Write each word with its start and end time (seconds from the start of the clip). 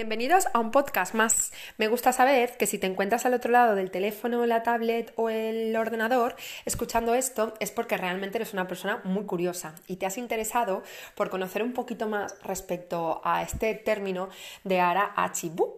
Bienvenidos 0.00 0.46
a 0.54 0.60
un 0.60 0.70
podcast 0.70 1.14
más. 1.14 1.52
Me 1.76 1.86
gusta 1.86 2.14
saber 2.14 2.56
que 2.56 2.66
si 2.66 2.78
te 2.78 2.86
encuentras 2.86 3.26
al 3.26 3.34
otro 3.34 3.52
lado 3.52 3.74
del 3.74 3.90
teléfono, 3.90 4.46
la 4.46 4.62
tablet 4.62 5.12
o 5.16 5.28
el 5.28 5.76
ordenador 5.76 6.36
escuchando 6.64 7.12
esto 7.12 7.52
es 7.60 7.70
porque 7.70 7.98
realmente 7.98 8.38
eres 8.38 8.54
una 8.54 8.66
persona 8.66 9.02
muy 9.04 9.26
curiosa 9.26 9.74
y 9.86 9.96
te 9.96 10.06
has 10.06 10.16
interesado 10.16 10.82
por 11.14 11.28
conocer 11.28 11.62
un 11.62 11.74
poquito 11.74 12.08
más 12.08 12.34
respecto 12.42 13.20
a 13.24 13.42
este 13.42 13.74
término 13.74 14.30
de 14.64 14.80
Ara 14.80 15.12
Achibu. 15.16 15.74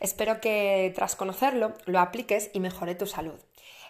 Espero 0.00 0.40
que 0.40 0.90
tras 0.94 1.14
conocerlo 1.14 1.74
lo 1.84 2.00
apliques 2.00 2.48
y 2.54 2.60
mejore 2.60 2.94
tu 2.94 3.04
salud. 3.04 3.38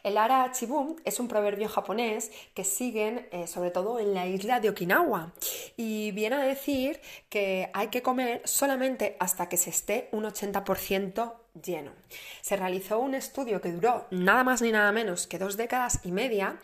El 0.02 0.16
ara 0.16 0.50
chibum 0.52 0.96
es 1.04 1.20
un 1.20 1.28
proverbio 1.28 1.68
japonés 1.68 2.30
que 2.54 2.64
siguen 2.64 3.28
eh, 3.30 3.46
sobre 3.46 3.70
todo 3.70 3.98
en 3.98 4.14
la 4.14 4.26
isla 4.26 4.60
de 4.60 4.70
Okinawa 4.70 5.32
y 5.76 6.12
viene 6.12 6.36
a 6.36 6.40
decir 6.40 7.00
que 7.28 7.70
hay 7.72 7.88
que 7.88 8.02
comer 8.02 8.42
solamente 8.44 9.16
hasta 9.20 9.48
que 9.48 9.56
se 9.56 9.70
esté 9.70 10.08
un 10.12 10.24
80% 10.24 11.34
lleno. 11.62 11.92
Se 12.40 12.56
realizó 12.56 12.98
un 13.00 13.14
estudio 13.14 13.60
que 13.60 13.72
duró 13.72 14.06
nada 14.10 14.44
más 14.44 14.62
ni 14.62 14.72
nada 14.72 14.92
menos 14.92 15.26
que 15.26 15.38
dos 15.38 15.56
décadas 15.56 16.00
y 16.04 16.12
media 16.12 16.58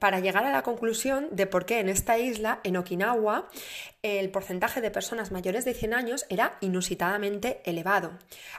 para 0.00 0.18
llegar 0.18 0.44
a 0.44 0.50
la 0.50 0.62
conclusión 0.62 1.28
de 1.30 1.46
por 1.46 1.66
qué 1.66 1.78
en 1.78 1.88
esta 1.88 2.18
isla, 2.18 2.58
en 2.64 2.76
Okinawa, 2.76 3.48
el 4.02 4.30
porcentaje 4.30 4.80
de 4.80 4.90
personas 4.90 5.30
mayores 5.30 5.66
de 5.66 5.74
100 5.74 5.94
años 5.94 6.26
era 6.30 6.56
inusitadamente 6.62 7.60
elevado. 7.64 8.12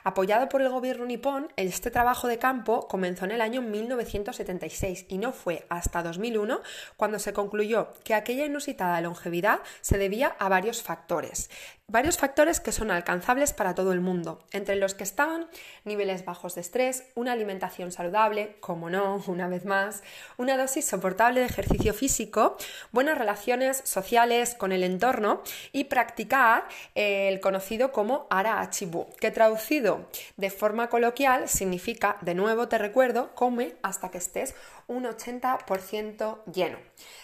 Apoyado 0.04 0.48
por 0.50 0.62
el 0.62 0.70
gobierno 0.70 1.06
nipón, 1.06 1.52
este 1.58 1.90
trabajo 1.90 2.28
de 2.28 2.38
campo 2.38 2.88
comenzó 2.88 3.26
en 3.26 3.32
el 3.32 3.42
año 3.42 3.64
1976 3.64 5.08
y 5.10 5.18
no 5.18 5.34
fue 5.34 5.66
hasta 5.70 6.04
2001 6.04 6.62
cuando 6.96 7.18
se 7.18 7.34
concluyó 7.34 7.92
que 8.04 8.14
aquella 8.14 8.46
inusitada 8.46 9.02
longevidad 9.02 9.62
se 9.82 9.98
debía 9.98 10.28
a 10.28 10.48
varios 10.48 10.84
factores. 10.84 11.50
Varios 11.92 12.18
factores 12.18 12.62
que 12.62 12.72
son 12.72 12.90
alcanzables 12.90 13.52
para 13.52 13.76
todo 13.76 13.92
el 13.92 14.00
mundo, 14.00 14.40
entre 14.54 14.78
los 14.78 14.96
que 14.96 15.04
estaban 15.04 15.48
niveles 15.84 16.24
bajos 16.24 16.56
de 16.56 16.62
estrés, 16.62 17.04
una 17.16 17.34
alimentación 17.34 17.92
saludable, 17.92 18.56
como 18.62 18.90
no, 18.90 19.22
una 19.28 19.50
vez 19.50 19.66
más, 19.66 20.02
una 20.38 20.56
dosis 20.56 20.86
soportable 20.86 21.42
de 21.42 21.48
ejercicio 21.48 21.94
físico, 21.94 22.56
buenas 22.94 23.18
relaciones 23.18 23.82
sociales 23.84 24.56
con 24.56 24.72
el 24.72 24.86
entorno 24.86 25.42
y 25.74 25.84
practicar 25.84 26.64
el 26.96 27.42
conocido 27.42 27.92
como 27.92 28.26
ara 28.30 28.62
achibu, 28.62 29.08
que 29.20 29.30
traducido 29.30 30.08
de 30.38 30.50
forma 30.50 30.88
coloquial 30.88 31.50
significa, 31.50 32.16
de 32.22 32.36
nuevo 32.36 32.70
te 32.70 32.78
recuerdo, 32.78 33.36
come 33.36 33.76
hasta 33.82 34.12
que 34.12 34.20
estés 34.20 34.56
un 34.88 35.06
80% 35.06 36.44
lleno. 36.46 36.78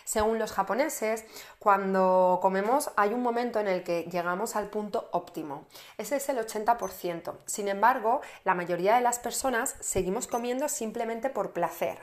Según 0.06 0.40
los 0.40 0.52
japoneses, 0.52 1.26
cuando 1.60 2.40
comemos 2.42 2.92
hay 2.96 3.14
un 3.14 3.22
momento 3.22 3.60
en 3.60 3.68
el 3.68 3.84
que 3.84 4.04
llegamos 4.04 4.56
al 4.56 4.70
punto 4.70 5.10
óptimo. 5.12 5.66
Ese 5.98 6.18
es 6.18 6.30
el 6.30 6.38
80%. 6.38 7.34
Sin 7.46 7.68
embargo, 7.68 8.22
la 8.44 8.56
mayoría 8.56 8.96
de 8.96 9.02
las 9.02 9.20
personas 9.20 9.76
seguimos 9.80 10.28
comiendo 10.28 10.70
simplemente 10.70 11.30
por 11.30 11.52
placer 11.52 12.00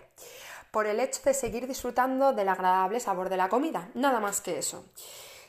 por 0.74 0.88
el 0.88 0.98
hecho 0.98 1.20
de 1.24 1.34
seguir 1.34 1.68
disfrutando 1.68 2.32
del 2.32 2.48
agradable 2.48 2.98
sabor 2.98 3.28
de 3.28 3.36
la 3.36 3.48
comida, 3.48 3.90
nada 3.94 4.18
más 4.18 4.40
que 4.40 4.58
eso. 4.58 4.84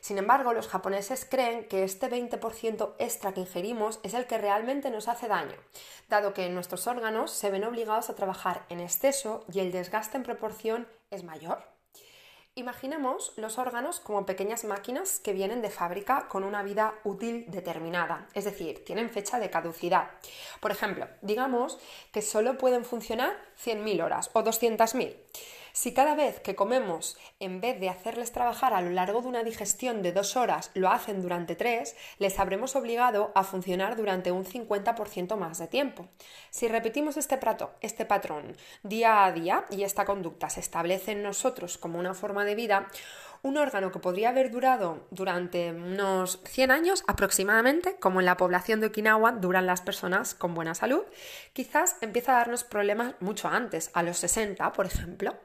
Sin 0.05 0.19
embargo, 0.19 0.53
los 0.53 0.67
japoneses 0.67 1.25
creen 1.27 1.67
que 1.67 1.83
este 1.83 2.07
20% 2.07 2.93
extra 2.99 3.33
que 3.33 3.39
ingerimos 3.39 3.99
es 4.03 4.13
el 4.13 4.27
que 4.27 4.37
realmente 4.37 4.91
nos 4.91 5.07
hace 5.07 5.27
daño, 5.27 5.55
dado 6.09 6.31
que 6.31 6.47
nuestros 6.49 6.85
órganos 6.85 7.31
se 7.31 7.49
ven 7.49 7.63
obligados 7.63 8.11
a 8.11 8.15
trabajar 8.15 8.67
en 8.69 8.81
exceso 8.81 9.43
y 9.51 9.61
el 9.61 9.71
desgaste 9.71 10.17
en 10.17 10.21
proporción 10.21 10.87
es 11.09 11.23
mayor. 11.23 11.63
Imaginemos 12.53 13.33
los 13.35 13.57
órganos 13.57 13.99
como 13.99 14.27
pequeñas 14.27 14.63
máquinas 14.63 15.17
que 15.17 15.33
vienen 15.33 15.63
de 15.63 15.71
fábrica 15.71 16.27
con 16.27 16.43
una 16.43 16.61
vida 16.61 16.93
útil 17.03 17.45
determinada, 17.47 18.27
es 18.35 18.45
decir, 18.45 18.85
tienen 18.85 19.09
fecha 19.09 19.39
de 19.39 19.49
caducidad. 19.49 20.11
Por 20.59 20.69
ejemplo, 20.69 21.07
digamos 21.23 21.79
que 22.11 22.21
solo 22.21 22.59
pueden 22.59 22.85
funcionar 22.85 23.35
100.000 23.57 24.03
horas 24.03 24.29
o 24.33 24.43
200.000. 24.43 25.15
Si 25.75 25.93
cada 25.93 26.15
vez 26.15 26.39
que 26.39 26.55
comemos, 26.55 27.17
en 27.41 27.59
vez 27.59 27.81
de 27.81 27.89
hacerles 27.89 28.31
trabajar 28.31 28.73
a 28.73 28.79
lo 28.79 28.91
largo 28.91 29.21
de 29.21 29.27
una 29.27 29.43
digestión 29.43 30.03
de 30.03 30.13
dos 30.13 30.37
horas, 30.37 30.71
lo 30.73 30.89
hacen 30.89 31.21
durante 31.21 31.57
tres, 31.57 31.97
les 32.17 32.39
habremos 32.39 32.77
obligado 32.77 33.33
a 33.35 33.43
funcionar 33.43 33.97
durante 33.97 34.31
un 34.31 34.45
50% 34.45 35.35
más 35.35 35.57
de 35.57 35.67
tiempo. 35.67 36.07
Si 36.49 36.69
repetimos 36.69 37.17
este, 37.17 37.37
prato, 37.37 37.73
este 37.81 38.05
patrón 38.05 38.55
día 38.83 39.25
a 39.25 39.33
día 39.33 39.65
y 39.69 39.83
esta 39.83 40.05
conducta 40.05 40.49
se 40.49 40.61
establece 40.61 41.11
en 41.11 41.23
nosotros 41.23 41.77
como 41.77 41.99
una 41.99 42.13
forma 42.13 42.45
de 42.45 42.55
vida, 42.55 42.87
un 43.41 43.57
órgano 43.57 43.91
que 43.91 43.99
podría 43.99 44.29
haber 44.29 44.51
durado 44.51 45.05
durante 45.11 45.73
unos 45.73 46.39
100 46.45 46.71
años 46.71 47.03
aproximadamente, 47.05 47.97
como 47.99 48.21
en 48.21 48.27
la 48.27 48.37
población 48.37 48.79
de 48.79 48.87
Okinawa 48.87 49.33
duran 49.33 49.65
las 49.65 49.81
personas 49.81 50.35
con 50.35 50.55
buena 50.55 50.73
salud, 50.73 51.03
quizás 51.51 51.97
empieza 51.99 52.31
a 52.31 52.37
darnos 52.37 52.63
problemas 52.63 53.15
mucho 53.19 53.49
antes, 53.49 53.91
a 53.93 54.03
los 54.03 54.19
60, 54.19 54.71
por 54.71 54.85
ejemplo. 54.85 55.35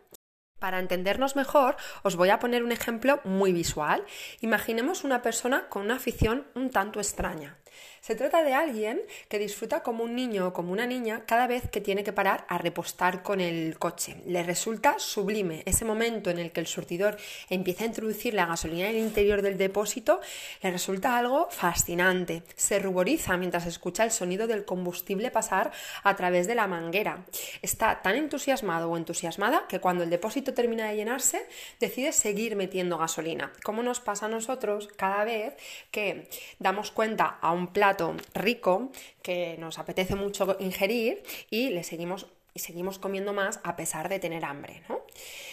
Para 0.61 0.79
entendernos 0.79 1.35
mejor, 1.37 1.77
os 2.03 2.17
voy 2.17 2.29
a 2.29 2.39
poner 2.39 2.63
un 2.63 2.71
ejemplo 2.71 3.21
muy 3.25 3.53
visual. 3.53 4.05
Imaginemos 4.41 5.05
una 5.05 5.23
persona 5.23 5.69
con 5.69 5.83
una 5.83 5.97
afición 5.97 6.47
un 6.55 6.71
tanto 6.71 7.01
extraña. 7.01 7.57
Se 8.01 8.15
trata 8.15 8.43
de 8.43 8.55
alguien 8.55 9.01
que 9.29 9.39
disfruta 9.39 9.83
como 9.83 10.05
un 10.05 10.15
niño 10.15 10.49
o 10.49 10.53
como 10.53 10.73
una 10.73 10.87
niña 10.87 11.25
cada 11.27 11.47
vez 11.47 11.69
que 11.71 11.81
tiene 11.81 12.05
que 12.05 12.13
parar 12.13 12.45
a 12.49 12.59
repostar 12.59 13.23
con 13.23 13.41
el 13.41 13.79
coche. 13.79 14.17
Le 14.27 14.43
resulta 14.43 14.99
sublime 14.99 15.63
ese 15.67 15.85
momento 15.85 16.31
en 16.31 16.39
el 16.39 16.51
que 16.51 16.61
el 16.61 16.67
surtidor 16.67 17.17
empieza 17.49 17.85
a 17.85 17.89
introducir 17.89 18.35
la 18.35 18.47
gasolina 18.47 18.89
en 18.89 18.97
el 18.97 19.03
interior 19.03 19.43
del 19.43 19.59
depósito, 19.59 20.21
le 20.63 20.71
resulta 20.71 21.19
algo 21.19 21.49
fascinante. 21.51 22.43
Se 22.57 22.79
ruboriza 22.79 23.37
mientras 23.37 23.67
escucha 23.67 24.05
el 24.05 24.11
sonido 24.11 24.47
del 24.47 24.65
combustible 24.65 25.31
pasar 25.31 25.73
a 26.03 26.17
través 26.17 26.47
de 26.47 26.55
la 26.55 26.67
manguera. 26.67 27.25
Está 27.63 28.03
tan 28.03 28.17
entusiasmado 28.17 28.91
o 28.91 28.97
entusiasmada 28.97 29.67
que 29.69 29.81
cuando 29.81 30.05
el 30.05 30.11
depósito 30.11 30.55
termina 30.55 30.89
de 30.89 30.97
llenarse 30.97 31.47
decide 31.79 32.13
seguir 32.13 32.57
metiendo 32.57 32.99
gasolina. 32.99 33.53
Como 33.63 33.83
nos 33.83 34.01
pasa 34.01 34.27
a 34.27 34.29
nosotros 34.29 34.89
cada 34.97 35.25
vez 35.25 35.55
que 35.91 36.29
damos 36.59 36.91
cuenta 36.91 37.39
a 37.41 37.53
un 37.53 37.70
plato 37.73 38.17
rico 38.35 38.91
que 39.23 39.57
nos 39.59 39.79
apetece 39.79 40.15
mucho 40.15 40.57
ingerir 40.61 41.23
y 41.51 41.71
le 41.71 41.83
seguimos 41.83 42.27
y 42.55 42.59
seguimos 42.61 42.99
comiendo 42.99 43.33
más 43.33 43.61
a 43.63 43.77
pesar 43.77 44.09
de 44.09 44.19
tener 44.19 44.45
hambre. 44.45 44.83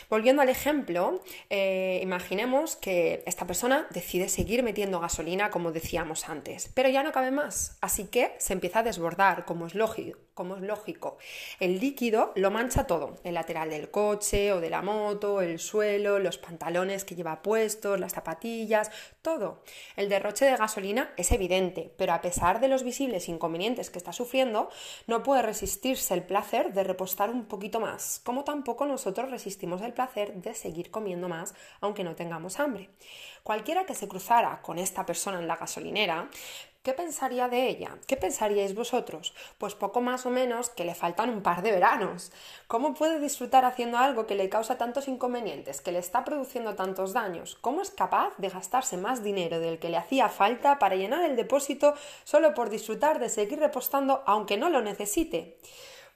Volviendo 0.09 0.41
al 0.41 0.49
ejemplo, 0.49 1.21
eh, 1.49 1.99
imaginemos 2.01 2.75
que 2.75 3.23
esta 3.25 3.45
persona 3.45 3.87
decide 3.91 4.29
seguir 4.29 4.63
metiendo 4.63 4.99
gasolina 4.99 5.49
como 5.49 5.71
decíamos 5.71 6.29
antes, 6.29 6.71
pero 6.73 6.89
ya 6.89 7.03
no 7.03 7.11
cabe 7.11 7.31
más, 7.31 7.77
así 7.81 8.05
que 8.05 8.33
se 8.39 8.53
empieza 8.53 8.79
a 8.79 8.83
desbordar, 8.83 9.45
como 9.45 9.67
es 9.67 9.75
lógico, 9.75 10.17
como 10.37 10.55
es 10.55 10.61
lógico. 10.61 11.17
El 11.59 11.79
líquido 11.79 12.31
lo 12.35 12.51
mancha 12.51 12.85
todo, 12.85 13.17
el 13.23 13.33
lateral 13.33 13.71
del 13.71 13.89
coche 13.89 14.53
o 14.53 14.61
de 14.61 14.69
la 14.69 14.83
moto, 14.83 15.41
el 15.41 15.57
suelo, 15.57 16.19
los 16.19 16.37
pantalones 16.37 17.03
que 17.03 17.15
lleva 17.15 17.41
puestos, 17.41 17.99
las 17.99 18.13
zapatillas, 18.13 18.91
todo. 19.23 19.63
El 19.95 20.09
derroche 20.09 20.45
de 20.45 20.55
gasolina 20.55 21.11
es 21.17 21.31
evidente, 21.31 21.91
pero 21.97 22.13
a 22.13 22.21
pesar 22.21 22.59
de 22.59 22.67
los 22.67 22.83
visibles 22.83 23.27
inconvenientes 23.29 23.89
que 23.89 23.97
está 23.97 24.13
sufriendo, 24.13 24.69
no 25.07 25.23
puede 25.23 25.41
resistirse 25.41 26.13
el 26.13 26.21
placer 26.21 26.71
de 26.71 26.83
repostar 26.83 27.31
un 27.31 27.45
poquito 27.45 27.79
más, 27.79 28.21
como 28.23 28.43
tampoco 28.43 28.85
nosotros 28.85 29.31
resistimos 29.31 29.81
el 29.81 29.93
placer 29.93 30.35
de 30.35 30.53
seguir 30.53 30.91
comiendo 30.91 31.27
más 31.27 31.55
aunque 31.81 32.03
no 32.03 32.15
tengamos 32.15 32.59
hambre. 32.59 32.91
Cualquiera 33.41 33.85
que 33.85 33.95
se 33.95 34.07
cruzara 34.07 34.61
con 34.61 34.77
esta 34.77 35.05
persona 35.05 35.39
en 35.39 35.47
la 35.47 35.55
gasolinera 35.55 36.29
¿Qué 36.87 36.93
pensaría 36.93 37.49
de 37.49 37.67
ella? 37.67 37.97
¿Qué 38.07 38.15
pensaríais 38.15 38.73
vosotros? 38.73 39.33
Pues 39.57 39.75
poco 39.75 39.99
más 39.99 40.25
o 40.25 40.29
menos 40.29 40.69
que 40.69 40.85
le 40.85 40.95
faltan 40.95 41.29
un 41.29 41.43
par 41.43 41.61
de 41.61 41.73
veranos. 41.73 42.31
¿Cómo 42.67 42.93
puede 42.93 43.19
disfrutar 43.19 43.65
haciendo 43.65 43.97
algo 43.97 44.25
que 44.25 44.35
le 44.35 44.47
causa 44.47 44.77
tantos 44.77 45.09
inconvenientes, 45.09 45.81
que 45.81 45.91
le 45.91 45.99
está 45.99 46.23
produciendo 46.23 46.75
tantos 46.75 47.11
daños? 47.11 47.57
¿Cómo 47.59 47.81
es 47.81 47.91
capaz 47.91 48.31
de 48.37 48.47
gastarse 48.47 48.95
más 48.95 49.21
dinero 49.21 49.59
del 49.59 49.79
que 49.79 49.89
le 49.89 49.97
hacía 49.97 50.29
falta 50.29 50.79
para 50.79 50.95
llenar 50.95 51.25
el 51.25 51.35
depósito 51.35 51.93
solo 52.23 52.53
por 52.53 52.69
disfrutar 52.69 53.19
de 53.19 53.27
seguir 53.27 53.59
repostando 53.59 54.23
aunque 54.25 54.55
no 54.55 54.69
lo 54.69 54.81
necesite? 54.81 55.57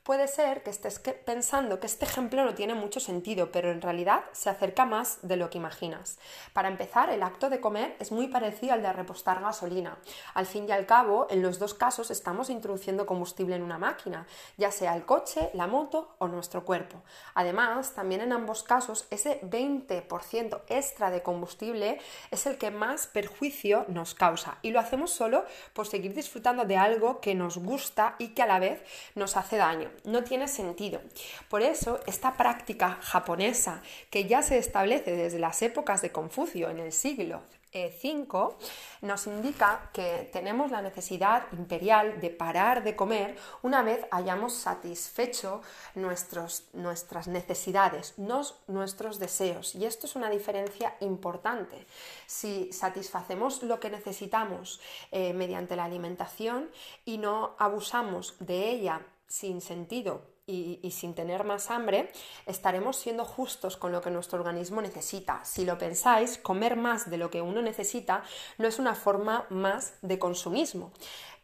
Puede 0.04 0.28
ser 0.28 0.64
que 0.64 0.72
estés 0.72 0.98
pensando 0.98 1.80
que 1.80 1.86
este 1.86 2.06
ejemplo 2.06 2.44
no 2.44 2.56
tiene 2.56 2.74
mucho 2.74 3.00
sentido, 3.00 3.52
pero 3.52 3.70
en 3.70 3.84
realidad 3.84 4.24
se 4.32 4.50
acerca 4.50 4.84
más 4.84 5.20
de 5.22 5.36
lo 5.36 5.52
que 5.52 5.60
imaginas. 5.60 6.18
Para 6.54 6.70
empezar, 6.70 7.12
el 7.12 7.22
acto 7.22 7.52
de 7.52 7.62
comer 7.62 7.96
es 8.00 8.12
muy 8.12 8.28
parecido 8.28 8.74
al 8.74 8.82
de 8.82 8.92
repostar 8.94 9.42
gasolina. 9.42 10.00
Al 10.34 10.48
fin 10.48 10.66
y 10.68 10.72
al 10.72 10.88
cabo, 10.88 11.28
en 11.30 11.44
los 11.44 11.60
dos 11.60 11.76
casos 11.76 12.10
estamos 12.10 12.50
introduciendo 12.50 13.06
combustible 13.06 13.56
en 13.56 13.62
una 13.62 13.78
máquina, 13.78 14.26
ya 14.58 14.72
sea 14.72 14.96
el 14.96 15.06
coche, 15.06 15.52
la 15.54 15.68
moto 15.68 16.16
o 16.18 16.28
nuestro 16.28 16.66
cuerpo. 16.66 17.04
Además, 17.36 17.94
también 17.94 18.22
en 18.22 18.34
ambos 18.34 18.64
casos, 18.64 19.06
ese 19.12 19.40
20% 19.42 20.62
extra 20.68 21.12
de 21.12 21.22
combustible 21.22 22.00
es 22.32 22.48
el 22.48 22.58
que 22.58 22.72
más 22.72 23.06
perjuicio 23.06 23.86
nos 23.88 24.16
causa 24.16 24.58
y 24.64 24.72
lo 24.72 24.80
hacemos 24.80 25.12
solo 25.12 25.46
por 25.74 25.86
seguir 25.86 26.16
disfrutando 26.16 26.66
de 26.66 26.78
algo 26.78 27.22
que 27.22 27.36
nos 27.36 27.60
gusta 27.60 28.16
y 28.18 28.30
que 28.30 28.42
a 28.42 28.48
la 28.48 28.58
vez 28.58 28.82
nos 29.14 29.38
hace 29.38 29.58
daño 29.58 29.91
no 30.04 30.24
tiene 30.24 30.48
sentido. 30.48 31.02
Por 31.50 31.62
eso, 31.62 32.00
esta 32.08 32.38
práctica 32.38 32.98
japonesa, 33.02 33.82
que 34.10 34.26
ya 34.26 34.42
se 34.42 34.58
establece 34.58 35.16
desde 35.16 35.40
las 35.40 35.62
épocas 35.62 36.02
de 36.02 36.12
Confucio 36.12 36.70
en 36.70 36.80
el 36.80 36.92
siglo 36.92 37.42
5 37.74 38.58
nos 39.02 39.28
indica 39.28 39.90
que 39.94 40.30
tenemos 40.32 40.72
la 40.72 40.82
necesidad 40.82 41.44
imperial 41.54 42.20
de 42.20 42.30
parar 42.30 42.84
de 42.84 42.96
comer 42.96 43.38
una 43.62 43.82
vez 43.82 44.06
hayamos 44.12 44.54
satisfecho 44.54 45.62
nuestros, 45.96 46.66
nuestras 46.74 47.28
necesidades, 47.28 48.14
no 48.18 48.42
nuestros 48.68 49.20
deseos. 49.20 49.76
Y 49.76 49.86
esto 49.86 50.06
es 50.06 50.16
una 50.16 50.30
diferencia 50.30 50.96
importante. 51.00 51.86
Si 52.26 52.72
satisfacemos 52.74 53.64
lo 53.64 53.80
que 53.80 53.90
necesitamos 53.90 54.82
eh, 55.12 55.34
mediante 55.34 55.76
la 55.76 55.86
alimentación 55.86 56.70
y 57.06 57.18
no 57.18 57.56
abusamos 57.58 58.36
de 58.40 58.70
ella 58.70 59.02
sin 59.32 59.62
sentido 59.62 60.30
y, 60.46 60.92
sin 60.92 61.16
tener 61.16 61.46
más 61.46 61.72
hambre, 61.72 62.12
estaremos 62.46 62.98
siendo 62.98 63.24
justos 63.24 63.78
con 63.78 63.94
lo 63.94 64.02
que 64.02 64.10
nuestro 64.10 64.40
organismo 64.40 64.82
necesita. 64.82 65.46
Si 65.46 65.64
lo 65.64 65.78
pensáis, 65.78 66.38
comer 66.38 66.76
más 66.76 67.10
de 67.10 67.18
lo 67.18 67.32
que 67.32 67.42
uno 67.42 67.62
necesita 67.62 68.24
no 68.58 68.68
es 68.68 68.78
una 68.78 68.94
forma 68.94 69.46
más 69.50 69.94
de 70.02 70.20
consumismo. 70.20 70.92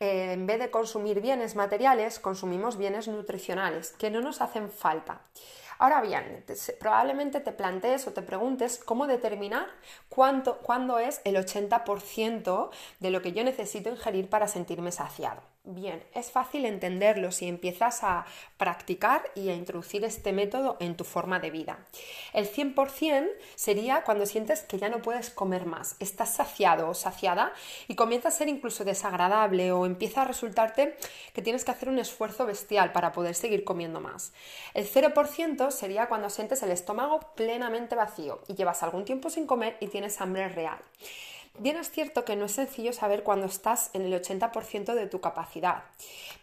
Eh, 0.02 0.34
en 0.34 0.46
vez 0.46 0.60
de 0.60 0.70
consumir 0.70 1.22
bienes 1.22 1.56
materiales, 1.56 2.20
consumimos 2.20 2.78
bienes 2.78 3.08
nutricionales 3.08 3.92
que 3.92 4.12
no 4.12 4.20
nos 4.20 4.42
hacen 4.42 4.70
falta. 4.70 5.22
Ahora 5.80 6.02
bien, 6.02 6.44
probablemente 6.80 7.40
te 7.40 7.52
plantees 7.52 8.08
o 8.08 8.12
te 8.12 8.24
preguntes 8.24 8.80
cómo 8.84 9.08
determinar 9.08 9.68
cuánto, 10.10 10.58
cuándo 10.58 10.98
es 10.98 11.22
el 11.24 11.36
80% 11.36 12.72
de 13.00 13.12
lo 13.12 13.22
que 13.22 13.32
yo 13.32 13.44
necesito 13.44 13.90
ingerir 13.90 14.28
para 14.28 14.48
sentirme 14.48 14.92
saciado. 14.92 15.42
Bien, 15.70 16.02
es 16.14 16.32
fácil 16.32 16.64
entenderlo 16.64 17.30
si 17.34 17.46
empiezas 17.46 18.02
a 18.02 18.26
practicar 18.56 19.30
y 19.36 19.50
a 19.50 19.54
introducir 19.54 20.06
este 20.06 20.32
método 20.32 20.78
en 20.80 20.96
tu 20.96 21.04
forma 21.04 21.42
de 21.42 21.52
vida. 21.52 21.80
El 22.32 22.50
100% 22.50 23.28
sería 23.56 24.06
cuando 24.06 24.26
sientes 24.26 24.62
que 24.62 24.78
ya 24.78 24.88
no 24.88 25.02
puedes 25.02 25.30
comer 25.30 25.66
más, 25.66 25.98
estás 26.00 26.34
saciado 26.34 26.88
o 26.88 26.94
saciada 26.94 27.52
y 27.90 27.96
comienza 27.96 28.30
a 28.30 28.32
ser 28.32 28.48
incluso 28.48 28.86
desagradable 28.86 29.74
o 29.74 29.86
empieza 29.86 30.22
a 30.22 30.26
resultarte 30.26 30.96
que 31.34 31.42
tienes 31.42 31.66
que 31.66 31.72
hacer 31.72 31.90
un 31.90 32.00
esfuerzo 32.00 32.46
bestial 32.46 32.94
para 32.94 33.12
poder 33.12 33.36
seguir 33.36 33.66
comiendo 33.66 34.00
más. 34.00 34.32
El 34.74 34.90
0% 34.90 35.70
sería 35.72 36.08
cuando 36.08 36.30
sientes 36.30 36.64
el 36.64 36.72
estómago 36.72 37.20
plenamente 37.36 37.94
vacío 37.94 38.40
y 38.48 38.56
llevas 38.56 38.84
algún 38.84 39.04
tiempo 39.04 39.30
sin 39.30 39.46
comer 39.46 39.76
y 39.82 39.88
tienes 39.88 40.22
hambre 40.22 40.48
real. 40.48 40.80
Bien 41.60 41.76
es 41.78 41.90
cierto 41.90 42.24
que 42.24 42.36
no 42.36 42.46
es 42.46 42.52
sencillo 42.52 42.94
saber 42.94 43.24
cuándo 43.24 43.48
estás 43.48 43.90
en 43.94 44.04
el 44.04 44.14
80% 44.14 44.94
de 44.94 45.08
tu 45.08 45.22
capacidad, 45.22 45.86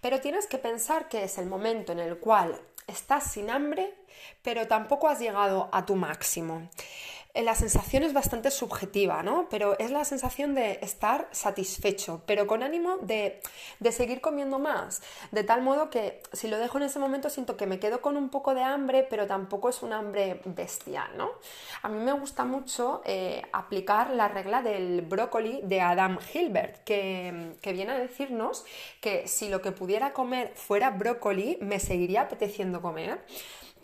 pero 0.00 0.20
tienes 0.20 0.48
que 0.48 0.58
pensar 0.58 1.08
que 1.08 1.22
es 1.22 1.38
el 1.38 1.46
momento 1.46 1.92
en 1.92 2.00
el 2.00 2.18
cual 2.18 2.60
estás 2.88 3.30
sin 3.30 3.48
hambre, 3.48 3.94
pero 4.42 4.66
tampoco 4.66 5.08
has 5.08 5.20
llegado 5.20 5.68
a 5.70 5.86
tu 5.86 5.94
máximo. 5.94 6.68
La 7.42 7.56
sensación 7.56 8.04
es 8.04 8.12
bastante 8.12 8.52
subjetiva, 8.52 9.24
¿no? 9.24 9.48
Pero 9.50 9.76
es 9.80 9.90
la 9.90 10.04
sensación 10.04 10.54
de 10.54 10.78
estar 10.82 11.26
satisfecho, 11.32 12.22
pero 12.26 12.46
con 12.46 12.62
ánimo 12.62 12.98
de, 12.98 13.40
seguir 13.90 14.20
comiendo 14.20 14.60
más. 14.60 15.02
De 15.32 15.42
tal 15.42 15.60
modo 15.60 15.90
que 15.90 16.22
si 16.32 16.46
lo 16.46 16.58
dejo 16.58 16.78
en 16.78 16.84
ese 16.84 17.00
momento 17.00 17.28
siento 17.30 17.56
que 17.56 17.66
me 17.66 17.80
quedo 17.80 18.00
con 18.00 18.16
un 18.16 18.28
poco 18.28 18.54
de 18.54 18.62
hambre, 18.62 19.04
pero 19.10 19.26
tampoco 19.26 19.68
es 19.68 19.82
un 19.82 19.92
hambre 19.92 20.42
bestial, 20.44 21.10
¿no? 21.16 21.28
A 21.82 21.88
mí 21.88 21.98
me 21.98 22.12
gusta 22.12 22.44
mucho 22.44 23.02
eh, 23.04 23.42
aplicar 23.52 24.10
la 24.10 24.28
regla 24.28 24.62
del 24.62 25.02
brócoli 25.02 25.60
de 25.64 25.80
Adam 25.80 26.20
Hilbert, 26.32 26.84
que, 26.84 27.56
que 27.60 27.72
viene 27.72 27.92
a 27.94 27.98
decirnos 27.98 28.64
que 29.00 29.26
si 29.26 29.48
lo 29.48 29.60
que 29.60 29.72
pudiera 29.72 30.12
comer 30.12 30.52
fuera 30.54 30.90
brócoli, 30.90 31.58
me 31.60 31.80
seguiría 31.80 32.22
apeteciendo 32.22 32.80
comer. 32.80 33.18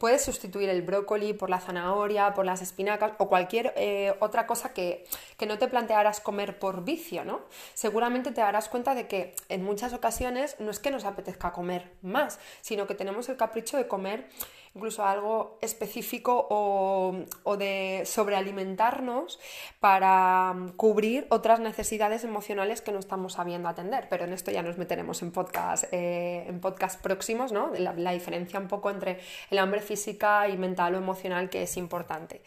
Puedes 0.00 0.25
sustituir 0.25 0.70
el 0.70 0.81
brócoli 0.81 1.35
por 1.35 1.50
la 1.50 1.61
zanahoria, 1.61 2.32
por 2.32 2.47
las 2.47 2.62
espinacas 2.62 3.12
o 3.19 3.29
cualquier 3.29 3.75
eh, 3.76 4.14
otra 4.20 4.47
cosa 4.47 4.73
que, 4.73 5.05
que, 5.37 5.44
no 5.44 5.58
te 5.58 5.69
plantearás 5.69 6.20
comer 6.20 6.58
por 6.58 6.85
vicio, 6.85 7.23
¿no? 7.23 7.43
Seguramente 7.75 8.32
te 8.32 8.41
darás 8.41 8.70
cuenta 8.70 8.94
de 8.94 9.06
que 9.06 9.35
en 9.50 9.62
muchas 9.62 9.93
ocasiones 9.93 10.56
no 10.58 10.70
es 10.70 10.79
que 10.79 10.91
nos 10.91 11.05
apetezca 11.05 11.52
comer 11.52 11.93
más, 12.00 12.38
sino 12.62 12.87
que 12.87 12.94
tenemos 12.94 13.29
el 13.29 13.37
capricho 13.37 13.76
de 13.76 13.88
comer 13.88 14.26
incluso 14.75 15.05
algo 15.05 15.58
específico 15.61 16.46
o, 16.50 17.56
de 17.56 18.02
sobrealimentarnos 18.06 19.40
para 19.81 20.55
cubrir 20.76 21.26
otras 21.31 21.58
necesidades 21.61 22.22
emocionales 22.25 22.81
que 22.81 22.93
no 22.93 23.00
estamos 23.00 23.34
sabiendo 23.34 23.69
atender. 23.69 24.06
Pero 24.08 24.25
en 24.25 24.32
esto 24.32 24.50
ya 24.50 24.62
nos 24.62 24.78
meteremos 24.78 25.22
en 25.22 25.32
podcast, 25.32 25.84
eh, 25.93 26.44
en 26.46 26.61
podcast 26.61 27.00
próximos, 27.02 27.52
¿no? 27.52 27.72
La, 27.76 27.93
la, 27.94 28.12
diferencia 28.12 28.61
un 28.61 28.69
poco 28.69 28.90
entre 28.90 29.19
el 29.50 29.58
hambre 29.58 29.81
física 29.81 30.49
y 30.49 30.56
mental 30.56 30.94
o 30.94 30.99
emocional 30.99 31.50
que 31.50 31.62
es 31.62 31.76
importante. 31.76 32.43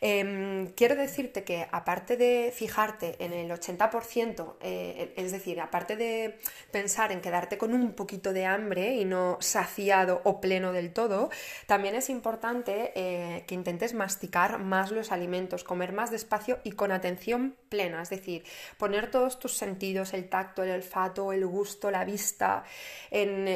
Em, 0.00 0.66
quiero 0.74 0.96
decirte 0.96 1.44
que 1.44 1.66
aparte 1.70 2.16
de 2.16 2.52
fijarte 2.54 3.16
en 3.24 3.32
el 3.32 3.50
80%, 3.50 4.56
eh, 4.60 5.14
es 5.16 5.32
decir, 5.32 5.60
aparte 5.60 5.96
de 5.96 6.38
pensar 6.70 7.12
en 7.12 7.20
quedarte 7.20 7.56
con 7.56 7.72
un 7.72 7.92
poquito 7.92 8.32
de 8.32 8.44
hambre 8.44 8.96
y 8.96 9.04
no 9.04 9.38
saciado 9.40 10.20
o 10.24 10.40
pleno 10.40 10.72
del 10.72 10.92
todo, 10.92 11.30
también 11.66 11.94
es 11.94 12.10
importante 12.10 12.92
eh, 12.94 13.44
que 13.46 13.54
intentes 13.54 13.94
masticar 13.94 14.58
más 14.58 14.90
los 14.90 15.12
alimentos, 15.12 15.64
comer 15.64 15.92
más 15.92 16.10
despacio 16.10 16.58
y 16.64 16.72
con 16.72 16.92
atención 16.92 17.56
plena, 17.68 18.02
es 18.02 18.10
decir, 18.10 18.44
poner 18.78 19.10
todos 19.10 19.38
tus 19.38 19.56
sentidos, 19.56 20.12
el 20.14 20.28
tacto, 20.28 20.62
el 20.62 20.70
olfato, 20.70 21.32
el 21.32 21.46
gusto, 21.46 21.90
la 21.90 22.04
vista, 22.04 22.64
en, 23.10 23.48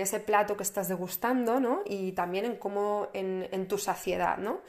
ese 0.00 0.20
plato 0.20 0.56
que 0.56 0.62
estás 0.62 0.88
degustando, 0.88 1.60
¿no? 1.60 1.82
Y 1.86 2.12
también 2.12 2.44
en 2.44 2.56
cómo, 2.56 3.08
en, 3.12 3.68
tu 3.68 3.78
saciedad, 3.78 4.38
¿no? 4.38 4.60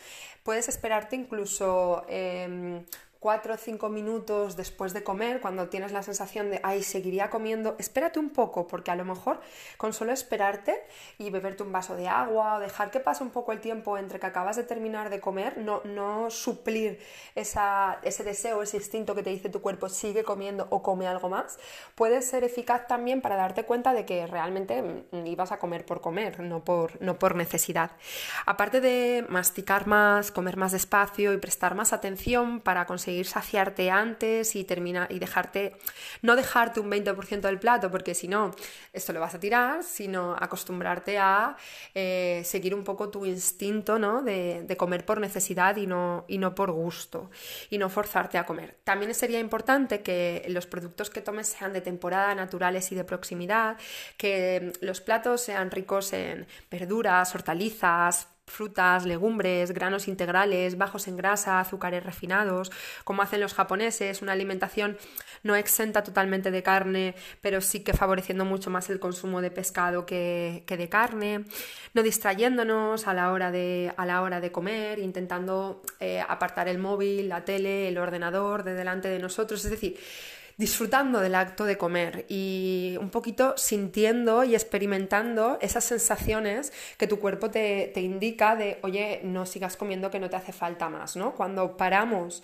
Puedes 0.43 0.69
esperarte 0.69 1.15
incluso 1.15 2.05
em, 2.07 2.85
cuatro 3.23 3.53
o 3.53 3.57
cinco 3.57 3.87
minutos 3.87 4.57
después 4.57 4.91
de 4.91 5.01
comer, 5.01 5.39
cuando 5.39 5.69
tienes 5.69 5.93
la 5.93 6.03
sensación 6.03 6.49
de, 6.49 6.59
ay, 6.61 6.83
seguiría 6.83 7.29
comiendo, 7.29 7.77
espérate 7.79 8.19
un 8.19 8.31
poco, 8.31 8.67
porque 8.67 8.91
a 8.91 8.97
lo 8.97 9.05
mejor 9.05 9.39
con 9.77 9.93
solo 9.93 10.11
esperarte 10.11 10.83
y 11.17 11.29
beberte 11.29 11.63
un 11.63 11.71
vaso 11.71 11.95
de 11.95 12.09
agua 12.09 12.57
o 12.57 12.59
dejar 12.59 12.91
que 12.91 12.99
pase 12.99 13.23
un 13.23 13.29
poco 13.29 13.53
el 13.53 13.61
tiempo 13.61 13.97
entre 13.97 14.19
que 14.19 14.25
acabas 14.25 14.57
de 14.57 14.63
terminar 14.63 15.09
de 15.09 15.21
comer, 15.21 15.57
no, 15.57 15.79
no 15.85 16.29
suplir 16.31 16.99
esa, 17.33 17.99
ese 18.03 18.25
deseo, 18.25 18.61
ese 18.61 18.75
instinto 18.75 19.15
que 19.15 19.23
te 19.23 19.29
dice 19.29 19.47
tu 19.47 19.61
cuerpo, 19.61 19.87
sigue 19.87 20.25
comiendo 20.25 20.67
o 20.69 20.83
come 20.83 21.07
algo 21.07 21.29
más, 21.29 21.57
puede 21.95 22.21
ser 22.23 22.43
eficaz 22.43 22.87
también 22.87 23.21
para 23.21 23.37
darte 23.37 23.63
cuenta 23.63 23.93
de 23.93 24.05
que 24.05 24.27
realmente 24.27 24.81
mm, 24.81 25.25
ibas 25.27 25.53
a 25.53 25.59
comer 25.59 25.85
por 25.85 26.01
comer, 26.01 26.41
no 26.41 26.65
por, 26.65 27.01
no 27.01 27.17
por 27.19 27.35
necesidad. 27.35 27.91
Aparte 28.45 28.81
de 28.81 29.25
masticar 29.29 29.87
más, 29.87 30.33
comer 30.33 30.57
más 30.57 30.73
despacio 30.73 31.31
y 31.31 31.37
prestar 31.37 31.73
más 31.73 31.93
atención 31.93 32.59
para 32.59 32.85
conseguir 32.85 33.12
conseguir 33.13 33.25
saciarte 33.27 33.91
antes 33.91 34.55
y, 34.55 34.63
termina, 34.63 35.07
y 35.09 35.19
dejarte, 35.19 35.75
no 36.21 36.35
dejarte 36.35 36.79
un 36.79 36.89
20% 36.89 37.41
del 37.41 37.59
plato, 37.59 37.91
porque 37.91 38.15
si 38.15 38.27
no, 38.27 38.51
esto 38.91 39.13
lo 39.13 39.19
vas 39.19 39.35
a 39.35 39.39
tirar, 39.39 39.83
sino 39.83 40.35
acostumbrarte 40.39 41.17
a 41.19 41.55
eh, 41.93 42.41
seguir 42.43 42.73
un 42.73 42.83
poco 42.83 43.09
tu 43.09 43.25
instinto 43.25 43.99
¿no? 43.99 44.23
de, 44.23 44.63
de, 44.63 44.77
comer 44.77 45.05
por 45.05 45.19
necesidad 45.19 45.75
y 45.77 45.85
no, 45.85 46.25
y 46.27 46.37
no 46.37 46.55
por 46.55 46.71
gusto, 46.71 47.29
y 47.69 47.77
no 47.77 47.89
forzarte 47.89 48.37
a 48.37 48.45
comer. 48.45 48.77
También 48.83 49.13
sería 49.13 49.39
importante 49.39 50.01
que 50.01 50.43
los 50.49 50.65
productos 50.65 51.09
que 51.09 51.21
tomes 51.21 51.47
sean 51.47 51.73
de 51.73 51.81
temporada, 51.81 52.33
naturales 52.33 52.91
y 52.91 52.95
de 52.95 53.03
proximidad, 53.03 53.77
que 54.17 54.73
los 54.81 55.01
platos 55.01 55.41
sean 55.41 55.69
ricos 55.69 56.13
en 56.13 56.47
verduras, 56.71 57.35
hortalizas, 57.35 58.32
frutas, 58.45 59.05
legumbres, 59.05 59.71
granos 59.71 60.07
integrales, 60.07 60.77
bajos 60.77 61.07
en 61.07 61.17
grasa, 61.17 61.59
azúcares 61.59 62.03
refinados, 62.03 62.71
como 63.03 63.21
hacen 63.21 63.41
los 63.41 63.53
japoneses, 63.53 64.21
una 64.21 64.33
alimentación 64.33 64.97
no 65.43 65.55
exenta 65.55 66.03
totalmente 66.03 66.51
de 66.51 66.63
carne, 66.63 67.15
pero 67.41 67.61
sí 67.61 67.81
que 67.81 67.93
favoreciendo 67.93 68.45
mucho 68.45 68.69
más 68.69 68.89
el 68.89 68.99
consumo 68.99 69.41
de 69.41 69.51
pescado 69.51 70.05
que, 70.05 70.63
de 70.67 70.89
carne, 70.89 71.45
no 71.93 72.03
distrayéndonos 72.03 73.07
a 73.07 73.13
la 73.13 73.31
hora 73.31 73.51
de, 73.51 73.93
a 73.97 74.05
la 74.05 74.21
hora 74.21 74.39
de 74.39 74.51
comer, 74.51 74.99
intentando 74.99 75.81
eh, 75.99 76.21
apartar 76.27 76.67
el 76.67 76.79
móvil, 76.79 77.29
la 77.29 77.45
tele, 77.45 77.87
el 77.87 77.97
ordenador 77.97 78.63
de 78.63 78.73
delante 78.73 79.09
de 79.09 79.19
nosotros, 79.19 79.63
es 79.65 79.71
decir, 79.71 79.97
disfrutando 80.57 81.19
del 81.19 81.35
acto 81.35 81.65
de 81.65 81.77
comer 81.77 82.25
y 82.29 82.95
un 82.99 83.09
poquito 83.09 83.55
sintiendo 83.57 84.43
y 84.43 84.55
experimentando 84.55 85.57
esas 85.61 85.83
sensaciones 85.83 86.71
que 86.97 87.07
tu 87.07 87.19
cuerpo 87.19 87.49
te, 87.49 87.91
te, 87.93 88.01
indica 88.01 88.55
de, 88.55 88.79
oye, 88.83 89.21
no 89.23 89.45
sigas 89.45 89.77
comiendo 89.77 90.11
que 90.11 90.19
no 90.19 90.29
te 90.29 90.35
hace 90.35 90.53
falta 90.53 90.89
más, 90.89 91.15
¿no? 91.15 91.33
Cuando 91.33 91.77
paramos 91.77 92.43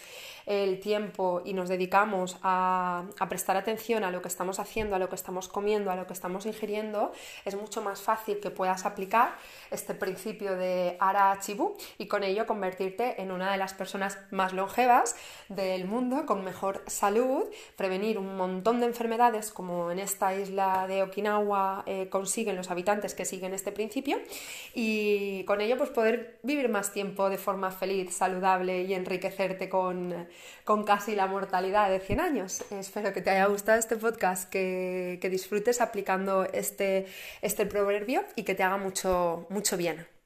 el 0.49 0.79
tiempo 0.79 1.43
y 1.45 1.53
nos 1.53 1.69
dedicamos 1.69 2.37
a, 2.41 3.03
prestar 3.29 3.55
atención 3.55 4.03
a 4.03 4.09
lo 4.09 4.23
que 4.23 4.27
estamos 4.27 4.59
haciendo, 4.59 4.95
a 4.95 4.99
lo 4.99 5.07
que 5.07 5.15
estamos 5.15 5.47
comiendo, 5.47 5.91
a 5.91 5.95
lo 5.95 6.07
que 6.07 6.13
estamos 6.13 6.47
ingiriendo, 6.47 7.11
es 7.45 7.55
mucho 7.55 7.83
más 7.83 8.01
fácil 8.01 8.39
que 8.39 8.49
puedas 8.49 8.87
aplicar 8.87 9.35
este 9.69 9.93
principio 9.93 10.55
de 10.55 10.97
Ara 10.99 11.37
Chibu 11.39 11.75
y 11.99 12.07
con 12.07 12.23
ello 12.23 12.47
convertirte 12.47 13.21
en 13.21 13.31
una 13.31 13.51
de 13.51 13.59
las 13.59 13.75
personas 13.75 14.17
más 14.31 14.53
longevas 14.53 15.15
del 15.49 15.85
mundo, 15.85 16.25
con 16.25 16.43
mejor 16.43 16.83
salud, 16.87 17.43
prevenir 17.75 18.17
un 18.17 18.35
montón 18.35 18.79
de 18.79 18.87
enfermedades, 18.87 19.51
como 19.51 19.91
en 19.91 19.99
esta 19.99 20.33
isla 20.33 20.87
de 20.87 21.03
Okinawa 21.03 21.83
eh, 21.85 22.09
consiguen 22.09 22.55
los 22.55 22.71
habitantes 22.71 23.13
que 23.13 23.23
siguen 23.23 23.53
este 23.53 23.71
principio, 23.71 24.17
y 24.73 25.43
con 25.43 25.61
ello 25.61 25.77
pues 25.77 25.91
poder 25.91 26.39
vivir 26.41 26.69
más 26.69 26.91
tiempo 26.91 27.29
de 27.29 27.37
forma 27.37 27.69
feliz, 27.69 28.15
saludable 28.15 28.81
y 28.81 28.95
enriquecerte 28.95 29.69
con, 29.69 30.27
con 30.63 30.83
casi 30.83 31.15
la 31.15 31.27
mortalidad 31.27 31.89
de 31.89 31.99
100 31.99 32.19
años. 32.19 32.63
Espero 32.71 33.13
que 33.13 33.21
te 33.21 33.29
haya 33.29 33.45
gustado 33.45 33.79
este 33.79 33.95
podcast, 33.95 34.49
que, 34.49 35.19
que 35.21 35.29
disfrutes 35.29 35.81
aplicando 35.81 36.45
este, 36.45 37.07
este 37.41 37.65
proverbio 37.65 38.23
y 38.35 38.43
que 38.43 38.55
te 38.55 38.63
haga 38.63 38.77
mucho, 38.77 39.45
mucho 39.49 39.77
bien. 39.77 40.18